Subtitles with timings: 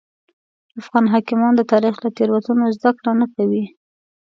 [0.81, 3.63] افغان حاکمان د تاریخ له تېروتنو زده کړه نه کوي.